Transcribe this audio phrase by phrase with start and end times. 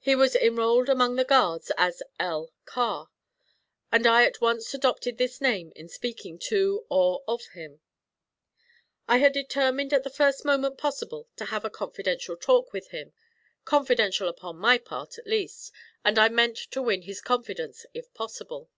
[0.00, 2.52] He was enrolled among the guards as L.
[2.64, 3.10] Carr,
[3.92, 7.80] and I at once adopted this name in speaking to or of him.
[9.06, 13.12] I had determined at the first moment possible to have a confidential talk with him,
[13.64, 15.70] confidential upon my part, at least,
[16.04, 18.68] and I meant to win his confidence if possible.